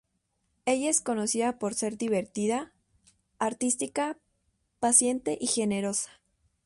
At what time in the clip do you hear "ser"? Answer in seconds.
1.75-1.95